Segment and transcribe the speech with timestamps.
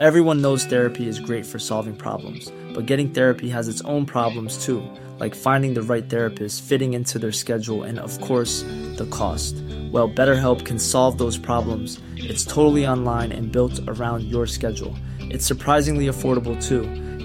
[0.00, 4.64] Everyone knows therapy is great for solving problems, but getting therapy has its own problems
[4.64, 4.82] too,
[5.20, 8.62] like finding the right therapist, fitting into their schedule, and of course,
[8.96, 9.54] the cost.
[9.92, 12.00] Well, BetterHelp can solve those problems.
[12.16, 14.96] It's totally online and built around your schedule.
[15.20, 16.82] It's surprisingly affordable too.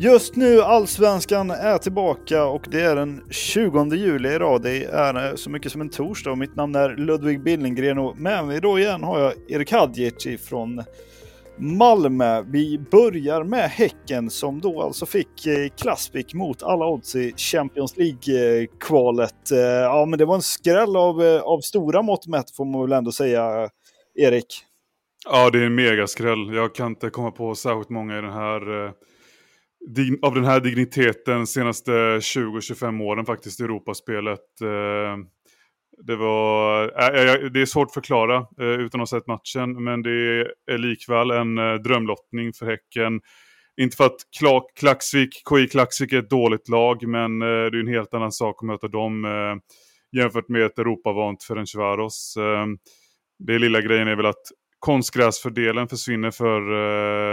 [0.00, 4.62] Just nu Allsvenskan är tillbaka och det är den 20 juli idag.
[4.62, 8.18] Det är eh, så mycket som en torsdag och mitt namn är Ludvig Billengren och
[8.18, 10.82] med mig då igen har jag Erik Hadjic från
[11.56, 12.42] Malmö.
[12.42, 17.96] Vi börjar med Häcken som då alltså fick eh, Klassvik mot alla odds i Champions
[17.96, 19.50] League-kvalet.
[19.52, 22.92] Eh, ja, men det var en skräll av, av stora mått mätt får man väl
[22.92, 23.68] ändå säga,
[24.14, 24.64] Erik.
[25.30, 26.54] Ja, det är en megaskräll.
[26.54, 28.92] Jag kan inte komma på särskilt många i den här
[30.22, 34.60] av den här digniteten senaste 20-25 åren faktiskt i Europaspelet.
[34.62, 35.16] Eh,
[36.06, 40.02] det, var, eh, eh, det är svårt att förklara utan att ha sett matchen, men
[40.02, 40.10] det
[40.70, 43.20] är likväl en drömlottning för Häcken.
[43.80, 47.88] Inte för att Kla Klaxvik, KI Klaxvik är ett dåligt lag, men det är en
[47.88, 49.26] helt annan sak att möta dem
[50.16, 52.34] jämfört med ett Europavant Ferencvaros.
[53.38, 54.42] det lilla grejen är väl att
[54.78, 56.60] konstgräsfördelen försvinner för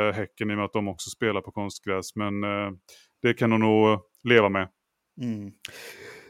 [0.08, 2.72] eh, Häcken i och med att de också spelar på konstgräs, men eh,
[3.22, 4.68] det kan de nog leva med.
[5.22, 5.52] Mm.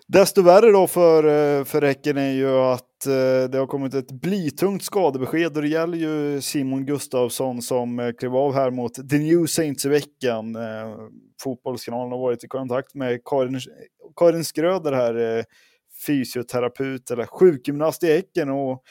[0.07, 4.11] Desto värre då för, eh, för Häcken är ju att eh, det har kommit ett
[4.11, 9.17] blytungt skadebesked och det gäller ju Simon Gustafsson som eh, klev av här mot The
[9.17, 10.57] New Saints i veckan.
[11.43, 13.59] Fotbollskanalen har varit i kontakt med Karin,
[14.15, 15.45] Karin Skröder här,
[16.07, 18.83] fysioterapeut eller sjukgymnast i Häcken och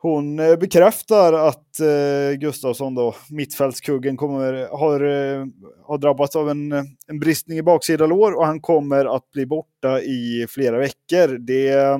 [0.00, 5.46] hon eh, bekräftar att eh, Gustafsson, då, mittfältskuggen, kommer, har, eh,
[5.86, 9.46] har drabbats av en, eh, en bristning i baksida lår och han kommer att bli
[9.46, 11.38] borta i flera veckor.
[11.38, 11.98] Det,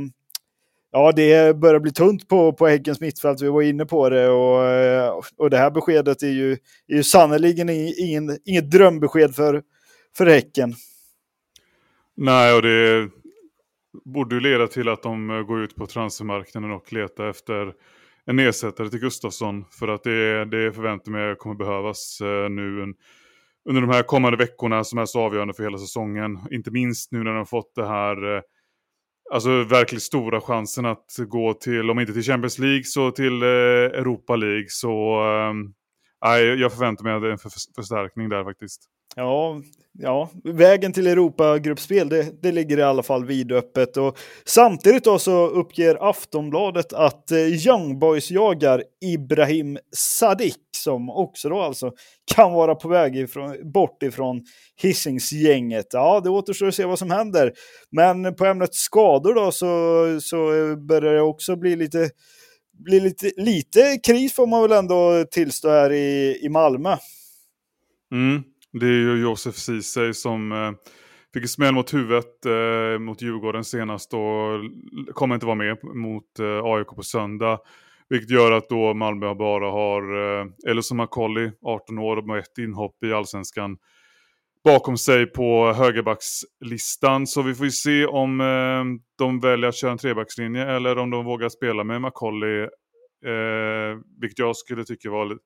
[0.93, 4.29] ja, det börjar bli tunt på, på Häckens mittfält, vi var inne på det.
[4.29, 6.53] Och, och det här beskedet är ju,
[6.89, 9.63] är ju sannerligen ingen, inget drömbesked för,
[10.17, 10.75] för Häcken.
[12.17, 13.09] Nej, och det
[14.13, 17.75] borde ju leda till att de eh, går ut på transfermarknaden och letar efter
[18.25, 19.65] en ersättare till Gustafsson.
[19.71, 22.95] För att det, det förväntar mig kommer behövas eh, nu
[23.69, 26.39] under de här kommande veckorna som är så avgörande för hela säsongen.
[26.51, 28.43] Inte minst nu när de har fått det här, eh,
[29.33, 34.37] alltså verkligt stora chansen att gå till, om inte till Champions League så till Europa
[34.37, 34.67] League.
[34.69, 35.73] Så ehm,
[36.25, 37.39] nej, jag förväntar mig en
[37.77, 38.83] förstärkning där faktiskt.
[39.17, 39.61] Ja,
[39.99, 43.97] ja, vägen till Europagruppspel, det, det ligger i alla fall vidöppet.
[43.97, 51.49] Och samtidigt då så uppger Aftonbladet att eh, Young Boys jagar Ibrahim Sadik som också
[51.49, 51.93] då alltså
[52.35, 54.43] kan vara på väg ifrån, bort ifrån
[54.83, 55.87] Hisingsgänget.
[55.91, 57.53] Ja, det återstår att se vad som händer.
[57.91, 60.37] Men på ämnet skador då så, så
[60.89, 62.11] börjar det också bli lite,
[62.79, 66.97] blir lite, lite kris får man väl ändå tillstå här i, i Malmö.
[68.13, 68.43] Mm.
[68.73, 70.73] Det är ju Josef Ceesay som eh,
[71.35, 74.61] fick en smäll mot huvudet eh, mot Djurgården senast och
[75.15, 77.59] kommer inte vara med mot eh, AIK på söndag.
[78.09, 80.03] Vilket gör att då Malmö bara har
[80.69, 83.77] eh, som McCauley, 18 år med ett inhopp i allsvenskan
[84.69, 87.27] bakom sig på högerbackslistan.
[87.27, 88.85] Så vi får ju se om eh,
[89.19, 92.63] de väljer att köra en trebackslinje eller om de vågar spela med McCauley.
[93.27, 95.39] Eh, vilket jag skulle tycka var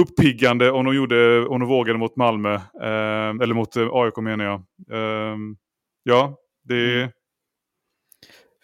[0.00, 2.54] uppiggande om de, gjorde, om de vågade mot Malmö.
[2.54, 4.60] Eh, eller mot eh, AIK menar jag.
[4.92, 5.36] Eh,
[6.02, 6.96] ja, det...
[6.96, 7.10] Mm.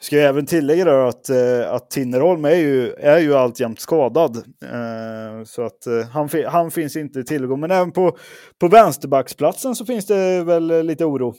[0.02, 4.36] Ska jag även tillägga då att, eh, att Tinnerholm är ju, är ju alltjämt skadad.
[4.64, 7.60] Eh, så att eh, han, han finns inte tillgång.
[7.60, 8.16] Men även på,
[8.60, 11.34] på vänsterbacksplatsen så finns det väl eh, lite oro.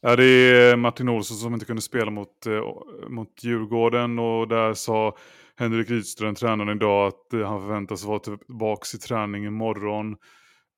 [0.00, 4.48] Ja, det är eh, Martin Olsson som inte kunde spela mot, eh, mot Djurgården och
[4.48, 5.16] där sa
[5.56, 10.16] Henrik Rydström, tränaren idag, att eh, han förväntas vara tillbaka i träning imorgon.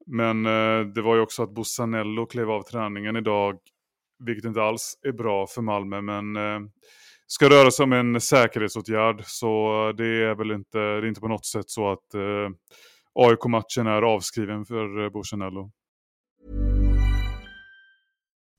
[0.06, 3.58] Men eh, det var ju också att Bussanello klev av träningen idag,
[4.18, 6.60] vilket inte alls är bra för Malmö, men eh,
[7.26, 11.28] ska röra sig om en säkerhetsåtgärd så det är väl inte, det är inte på
[11.28, 12.48] något sätt så att eh,
[13.14, 15.70] AIK-matchen är avskriven för eh, Borsanello.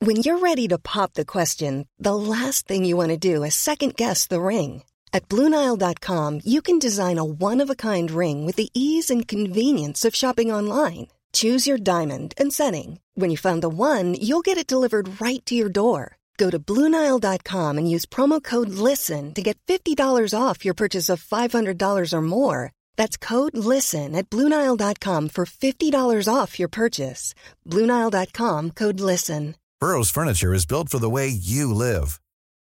[0.06, 3.56] When you're ready to pop the question, the last thing you want to do is
[3.56, 4.84] second guess the ring.
[5.13, 10.52] At BlueNile.com you can design a one-of-a-kind ring with the ease and convenience of shopping
[10.52, 11.07] online.
[11.35, 12.99] Choose your diamond and setting.
[13.15, 16.15] When you find the one, you'll get it delivered right to your door.
[16.37, 19.97] Go to Bluenile.com and use promo code LISTEN to get $50
[20.33, 22.71] off your purchase of $500 or more.
[22.95, 27.35] That's code LISTEN at Bluenile.com for $50 off your purchase.
[27.67, 29.55] Bluenile.com code LISTEN.
[29.81, 32.21] Burrow's furniture is built for the way you live.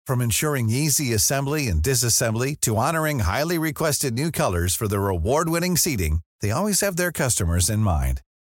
[0.09, 5.49] From ensuring easy assembly and disassembly to honoring highly requested new colors for their award
[5.49, 8.23] winning seating, they always have their customers in mind.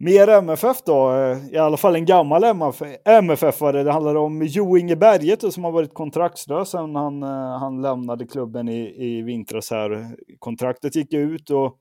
[0.00, 2.44] Mer MFF då, eh, i alla fall en gammal
[3.04, 3.84] MFF-are.
[3.84, 8.26] Det handlar om Jo Inge Berget som har varit kontraktslös sedan han, eh, han lämnade
[8.26, 10.16] klubben i, i vintras här.
[10.38, 11.76] Kontraktet gick ut och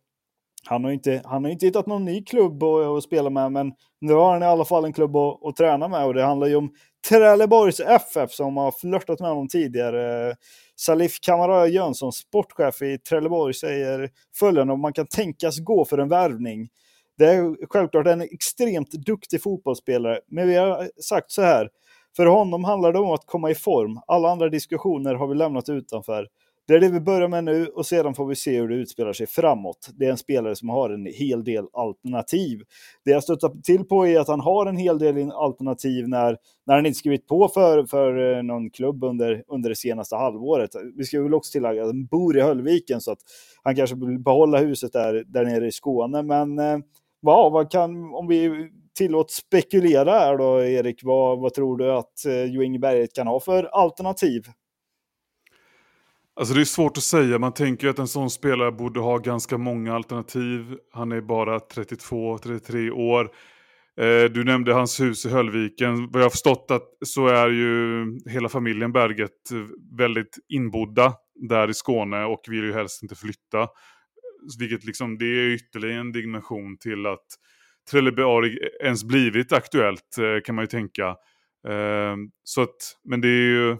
[0.65, 3.73] han har inte, han har inte hittat någon ny klubb att, att spela med, men
[4.01, 6.47] nu har han i alla fall en klubb att, att träna med och det handlar
[6.47, 6.69] ju om
[7.09, 10.35] Trelleborgs FF som har flörtat med honom tidigare.
[10.75, 14.09] Salif Kamara Jönsson, sportchef i Trelleborg, säger
[14.39, 16.67] följande om man kan tänkas gå för en värvning.
[17.17, 21.69] Det är självklart en extremt duktig fotbollsspelare, men vi har sagt så här.
[22.15, 23.99] För honom handlar det om att komma i form.
[24.07, 26.27] Alla andra diskussioner har vi lämnat utanför.
[26.67, 29.13] Det är det vi börjar med nu och sedan får vi se hur det utspelar
[29.13, 29.89] sig framåt.
[29.93, 32.61] Det är en spelare som har en hel del alternativ.
[33.05, 36.75] Det jag stöttar till på är att han har en hel del alternativ när, när
[36.75, 40.69] han inte skrivit på för, för eh, någon klubb under, under det senaste halvåret.
[40.95, 43.19] Vi ska väl också tillägga att han bor i Höllviken så att
[43.63, 46.23] han kanske vill behålla huset där, där nere i Skåne.
[46.23, 46.77] Men eh,
[47.21, 52.25] ja, vad kan, om vi tillåts spekulera här då, Erik, vad, vad tror du att
[52.25, 54.43] eh, Jo Inge Berget kan ha för alternativ?
[56.39, 57.39] Alltså det är svårt att säga.
[57.39, 60.77] Man tänker att en sån spelare borde ha ganska många alternativ.
[60.93, 63.31] Han är bara 32-33 år.
[63.99, 66.11] Eh, du nämnde hans hus i Höllviken.
[66.11, 71.13] Vad jag har förstått att så är ju hela familjen Berget eh, väldigt inbodda
[71.49, 73.67] där i Skåne och vill ju helst inte flytta.
[74.59, 77.25] Vilket liksom, det är ytterligare en dimension till att
[77.91, 81.15] Trelleborg ens blivit aktuellt eh, kan man ju tänka.
[81.67, 83.77] Ehm, så att, men det är ju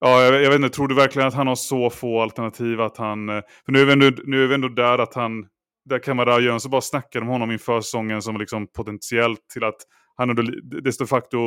[0.00, 2.96] Ja, jag, jag, vet inte, tror du verkligen att han har så få alternativ att
[2.96, 3.28] han...
[3.28, 5.46] Eh, för nu är vi ändå, nu är vi ändå där att han...
[5.84, 9.76] Där Kamara Jönsson bara snackade om honom inför säsongen som liksom potentiellt till att
[10.16, 10.42] han ändå
[10.98, 11.38] de facto,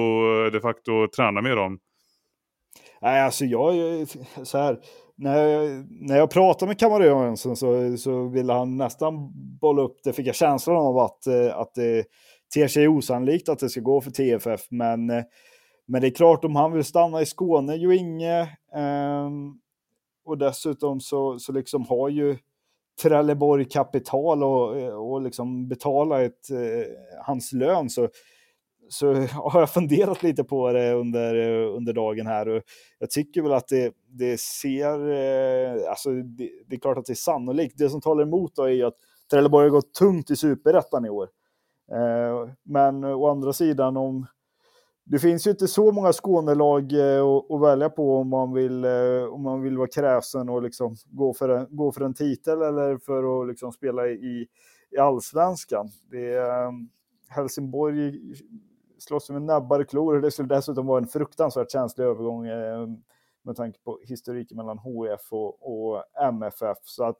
[0.50, 1.80] de facto tränar med dem.
[3.02, 3.76] Nej, alltså jag...
[3.76, 4.78] är Så här,
[5.20, 7.56] när jag, när jag pratade med Kamara så,
[7.98, 9.32] så ville han nästan
[9.62, 12.06] bolla upp det, fick jag känslan av att, eh, att det
[12.54, 15.24] ter sig osannolikt att det ska gå för TFF, men eh,
[15.92, 18.42] men det är klart om han vill stanna i Skåne ju inge.
[18.76, 19.30] Eh,
[20.26, 22.38] och dessutom så, så liksom har ju
[23.02, 26.86] Trelleborg kapital och, eh, och liksom betala ett, eh,
[27.26, 28.10] hans lön så,
[28.90, 32.64] så har jag funderat lite på det under, eh, under dagen här och
[33.00, 37.14] jag tycker väl att det, det ser, eh, alltså det, det, är klart att det
[37.14, 37.78] är sannolikt.
[37.78, 38.98] Det som talar emot då är ju att
[39.32, 41.30] Trelleborg har gått tungt i superettan i år.
[41.92, 44.26] Eh, men å andra sidan om
[45.06, 48.86] det finns ju inte så många Skånelag eh, att välja på om man vill,
[49.32, 52.98] om man vill vara kräsen och liksom gå, för en, gå för en titel eller
[52.98, 54.48] för att liksom spela i,
[54.92, 55.90] i allsvenskan.
[56.12, 56.72] Det är,
[57.30, 58.34] Helsingborg
[59.10, 60.22] slåss med näbbar och klor.
[60.22, 62.88] Det skulle dessutom vara en fruktansvärt känslig övergång eh,
[63.44, 66.78] med tanke på historiken mellan HF och, och MFF.
[66.84, 67.16] Så att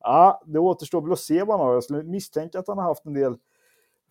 [0.00, 1.74] ja, det återstår väl att se vad han har.
[1.74, 3.36] Jag skulle misstänka att han har haft en del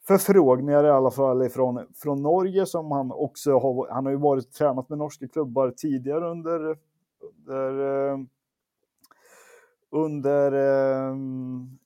[0.08, 4.54] förfrågningar i alla fall från, från Norge som han också har, han har ju varit
[4.54, 6.78] tränat med norska klubbar tidigare under,
[7.38, 8.18] under, eh,
[9.92, 11.16] under eh,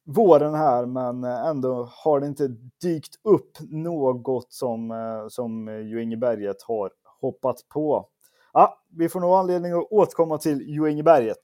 [0.06, 2.48] våren här, men eh, ändå har det inte
[2.82, 8.08] dykt upp något som, eh, som Jo Inge Berget har hoppat på.
[8.54, 11.44] Ja, vi får nog anledning att återkomma till Jo Inge Berget.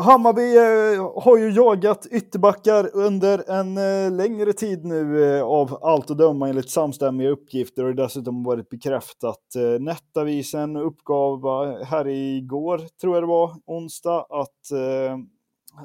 [0.00, 6.10] Hammarby eh, har ju jagat ytterbackar under en eh, längre tid nu eh, av allt
[6.10, 9.42] att döma enligt samstämmiga uppgifter och dessutom varit bekräftat.
[9.80, 11.40] Nettavisen uppgav
[11.84, 14.72] här igår, tror jag det var, onsdag, att,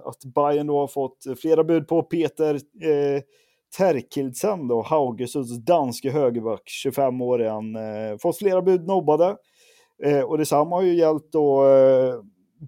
[0.03, 3.21] att Bayern då har fått flera bud på Peter eh,
[3.77, 9.35] Terkildsen då, Haugesunds danske högerback, 25 år är han, eh, fått flera bud nobbade.
[10.03, 12.15] Eh, och detsamma har ju gällt då eh,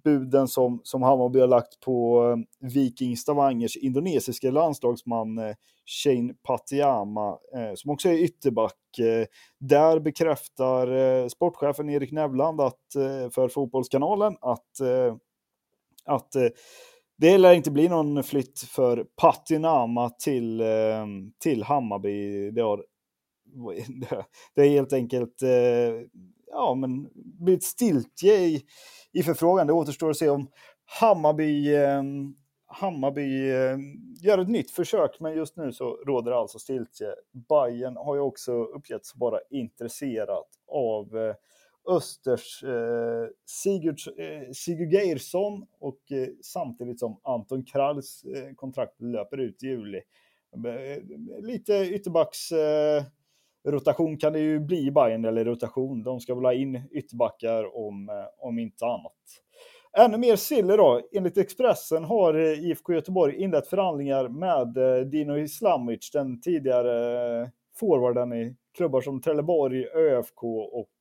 [0.03, 7.37] buden som, som Hammarby har lagt på eh, Viking Stavangers indonesiska landslagsman eh, Shane Patiama,
[7.55, 8.99] eh, som också är ytterback.
[8.99, 9.25] Eh,
[9.59, 14.81] där bekräftar eh, sportchefen Erik Nevland att, eh, för Fotbollskanalen att,
[16.05, 16.29] att
[17.17, 20.63] det lär inte bli någon flytt för Patinama till,
[21.43, 22.51] till Hammarby.
[22.51, 22.85] Det, har,
[24.55, 25.41] det är helt enkelt
[26.55, 28.62] ja, men blivit stiltje i,
[29.13, 29.67] i förfrågan.
[29.67, 30.47] Det återstår att se om
[31.00, 32.03] Hammarby, eh,
[32.65, 33.77] Hammarby eh,
[34.21, 37.07] gör ett nytt försök, men just nu så råder alltså stiltje.
[37.50, 41.35] Bayern har ju också uppgetts vara intresserat av eh,
[41.88, 49.38] Östers eh, Sigurd, eh, Sigurd Geirsson och eh, samtidigt som Anton Kralls eh, kontrakt löper
[49.38, 50.01] ut i juli.
[50.67, 51.03] Eh,
[51.41, 53.03] lite ytterbacks eh,
[53.65, 56.03] rotation kan det ju bli i Bayern eller rotation.
[56.03, 58.15] De ska väl ha in ytterbackar om, eh,
[58.48, 59.13] om inte annat.
[59.98, 61.01] Ännu mer Sille då.
[61.13, 68.34] Enligt Expressen har eh, IFK Göteborg inlett förhandlingar med eh, Dino Islamic, den tidigare forwarden
[68.34, 70.91] i klubbar som Trelleborg, ÖFK och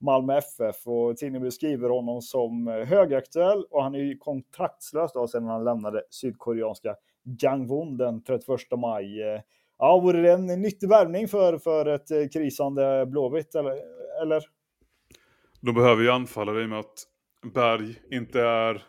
[0.00, 0.86] Malmö FF.
[0.86, 6.02] Och tidningen beskriver honom som högaktuell och han är ju kontraktslös då sedan han lämnade
[6.10, 9.22] sydkoreanska Gangwon den 31 maj.
[9.78, 13.76] Ja, vore det en nyttig värvning för, för ett eh, krisande Blåvitt, eller?
[14.22, 14.42] eller?
[15.60, 17.06] De behöver ju anfallare i och med att
[17.54, 18.82] Berg inte är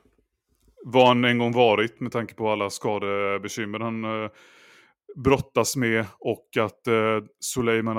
[0.85, 4.29] vad han en gång varit med tanke på alla skadebekymmer han eh,
[5.15, 7.97] brottas med och att eh, Suleiman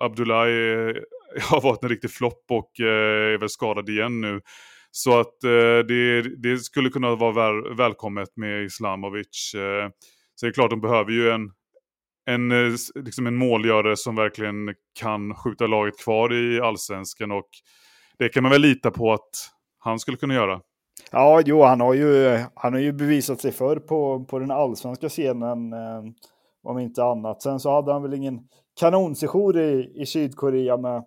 [0.00, 0.94] Abdullahi eh,
[1.50, 4.40] har varit en riktig flopp och eh, är väl skadad igen nu.
[4.90, 9.54] Så att eh, det, det, skulle kunna vara väl, välkommet med Islamovic.
[9.54, 9.90] Eh,
[10.34, 11.50] så det är klart, de behöver ju en,
[12.26, 17.48] en, eh, liksom en målgörare som verkligen kan skjuta laget kvar i allsvenskan och
[18.18, 19.30] det kan man väl lita på att
[19.78, 20.60] han skulle kunna göra.
[21.12, 25.08] Ja, jo, han har ju, han har ju bevisat sig förr på, på den allsvenska
[25.08, 26.02] scenen, eh,
[26.62, 27.42] om inte annat.
[27.42, 28.40] Sen så hade han väl ingen
[28.80, 31.04] kanonsejour i, i Sydkorea med,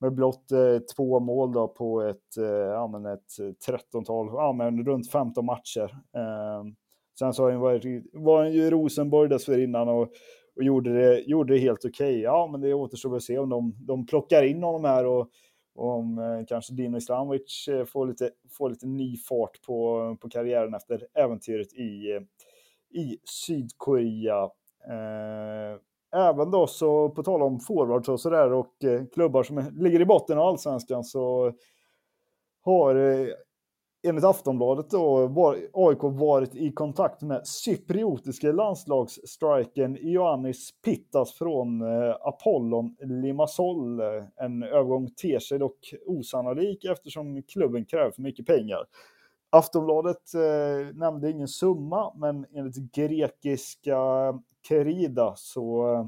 [0.00, 4.52] med blott eh, två mål då på ett, eh, ja, men ett eh, 13-tal, ja,
[4.52, 5.90] men runt 15 matcher.
[6.16, 6.64] Eh,
[7.18, 10.08] sen så har han varit, var han ju i Rosenborg dessförinnan och
[10.58, 11.90] och gjorde det, gjorde det helt okej.
[11.90, 12.20] Okay.
[12.20, 15.30] Ja, men det återstår att se om de, de plockar in honom här och,
[15.74, 20.28] och om eh, kanske Dino Islamovic eh, får, lite, får lite ny fart på, på
[20.28, 22.22] karriären efter äventyret i, eh,
[23.00, 24.42] i Sydkorea.
[24.88, 25.78] Eh,
[26.20, 30.06] även då så på tal om forwards och sådär och eh, klubbar som ligger i
[30.06, 31.52] botten av allsvenskan så
[32.60, 32.94] har
[34.02, 42.16] enligt Aftonbladet då var AIK varit i kontakt med cypriotiske landslagsstrikern Ioannis Pittas från eh,
[42.20, 44.00] Apollon Limassol.
[44.36, 48.84] En övergång ter sig dock osannolik eftersom klubben kräver för mycket pengar.
[49.50, 53.98] Aftonbladet eh, nämnde ingen summa, men enligt grekiska
[54.68, 56.06] Kerida så, eh,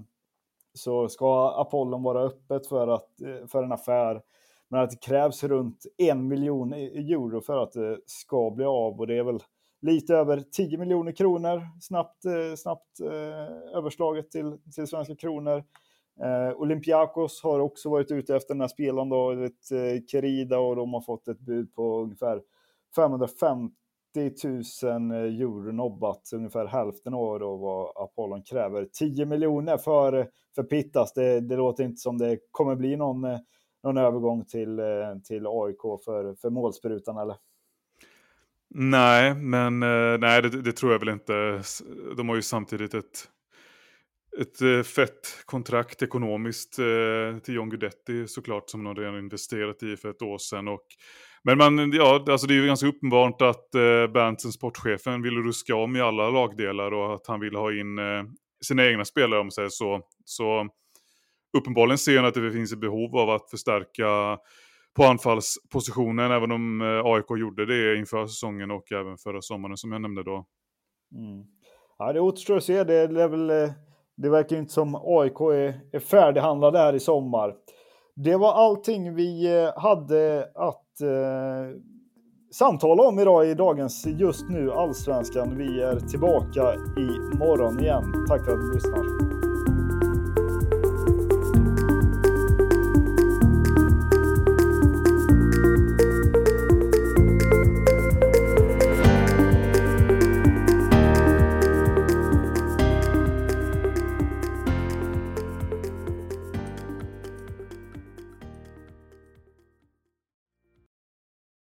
[0.74, 4.22] så ska Apollon vara öppet för, att, eh, för en affär
[4.70, 9.00] men att det krävs runt en miljon e- euro för att det ska bli av
[9.00, 9.40] och det är väl
[9.82, 15.64] lite över 10 miljoner kronor snabbt, eh, snabbt eh, överslaget till, till svenska kronor.
[16.22, 20.76] Eh, Olympiakos har också varit ute efter den här spelaren då, ett eh, Kerida och
[20.76, 22.42] de har fått ett bud på ungefär
[22.96, 23.74] 550
[24.12, 24.30] 000
[25.10, 28.88] eh, euro nobbat, ungefär hälften av då vad Apollon kräver.
[28.92, 33.38] 10 miljoner för, för Pittas, det, det låter inte som det kommer bli någon eh,
[33.82, 34.84] någon övergång till, eh,
[35.24, 37.36] till AIK för, för målsprutan eller?
[38.74, 41.62] Nej, men eh, nej, det, det, tror jag väl inte.
[42.16, 43.28] De har ju samtidigt ett,
[44.40, 46.72] ett eh, fett kontrakt ekonomiskt
[47.42, 50.68] till John Guidetti såklart som de redan investerat i för ett år sedan.
[50.68, 50.84] Och,
[51.42, 53.70] men man, ja, alltså det är ju ganska uppenbart att
[54.12, 57.98] Berntsen, sportchefen, vill ruska om i alla lagdelar och att han vill ha in
[58.64, 60.00] sina egna spelare om man säger så.
[60.24, 60.68] Så
[61.58, 64.38] uppenbarligen ser han att det finns ett behov av att förstärka
[64.96, 69.92] på anfallspositionen, även om eh, AIK gjorde det inför säsongen och även förra sommaren som
[69.92, 70.46] jag nämnde då.
[71.16, 71.44] Mm.
[71.98, 72.84] Ja, det återstår att se.
[72.84, 73.70] Det, är väl, eh,
[74.16, 77.54] det verkar inte som AIK är, är färdighandlade här i sommar.
[78.16, 80.86] Det var allting vi eh, hade att
[82.52, 85.56] samtala om idag i dagens just nu allsvenskan.
[85.56, 88.26] Vi är tillbaka i morgon igen.
[88.28, 89.49] Tack för att du lyssnar.